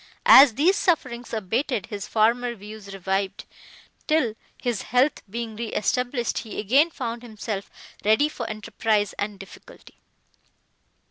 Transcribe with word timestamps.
As 0.25 0.55
these 0.55 0.75
sufferings 0.77 1.31
abated, 1.31 1.85
his 1.85 2.07
former 2.07 2.55
views 2.55 2.91
revived, 2.91 3.45
till, 4.07 4.33
his 4.59 4.81
health 4.81 5.21
being 5.29 5.55
re 5.55 5.67
established, 5.73 6.39
he 6.39 6.59
again 6.59 6.89
found 6.89 7.21
himself 7.21 7.69
ready 8.03 8.27
for 8.27 8.49
enterprise 8.49 9.13
and 9.19 9.37
difficulty. 9.37 9.99